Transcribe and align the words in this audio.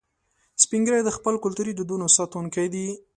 سپین 0.63 0.81
ږیری 0.87 1.03
د 1.05 1.09
خپلو 1.17 1.37
کلتوري 1.45 1.71
دودونو 1.75 2.05
ساتونکي 2.17 2.65
دي 2.73 2.87